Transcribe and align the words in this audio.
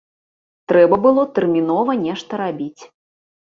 Трэба 0.71 0.97
было 1.03 1.25
тэрмінова 1.35 1.91
нешта 2.07 2.41
рабіць. 2.43 2.81